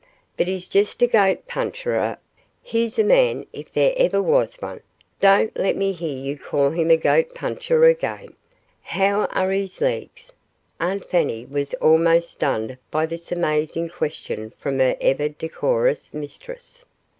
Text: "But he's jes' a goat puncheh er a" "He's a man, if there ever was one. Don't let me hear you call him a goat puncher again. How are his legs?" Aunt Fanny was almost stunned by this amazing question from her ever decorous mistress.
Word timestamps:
"But 0.35 0.47
he's 0.47 0.73
jes' 0.73 0.99
a 1.03 1.05
goat 1.05 1.47
puncheh 1.47 1.85
er 1.85 1.93
a" 1.95 2.17
"He's 2.63 2.97
a 2.97 3.03
man, 3.03 3.45
if 3.53 3.71
there 3.71 3.93
ever 3.95 4.19
was 4.19 4.55
one. 4.55 4.81
Don't 5.19 5.55
let 5.55 5.75
me 5.75 5.91
hear 5.91 6.17
you 6.17 6.39
call 6.39 6.71
him 6.71 6.89
a 6.89 6.97
goat 6.97 7.35
puncher 7.35 7.83
again. 7.85 8.33
How 8.81 9.25
are 9.25 9.51
his 9.51 9.79
legs?" 9.79 10.33
Aunt 10.79 11.05
Fanny 11.05 11.45
was 11.45 11.75
almost 11.75 12.31
stunned 12.31 12.79
by 12.89 13.05
this 13.05 13.31
amazing 13.31 13.89
question 13.89 14.49
from 14.57 14.79
her 14.79 14.97
ever 14.99 15.29
decorous 15.29 16.11
mistress. 16.15 16.83